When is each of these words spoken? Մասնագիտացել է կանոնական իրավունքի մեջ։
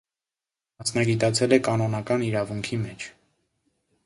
Մասնագիտացել 0.81 1.53
է 1.57 1.59
կանոնական 1.69 2.25
իրավունքի 2.31 2.81
մեջ։ 2.87 3.07